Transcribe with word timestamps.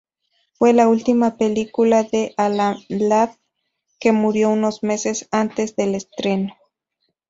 Fue 0.55 0.73
la 0.73 0.87
última 0.87 1.37
película 1.37 2.01
de 2.01 2.33
Alan 2.35 2.77
Ladd, 2.89 3.35
que 3.99 4.11
murió 4.11 4.49
unos 4.49 4.81
meses 4.81 5.27
antes 5.29 5.75
del 5.75 5.93
estreno. 5.93 6.55